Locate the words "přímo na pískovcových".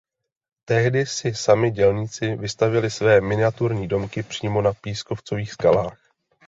4.23-5.51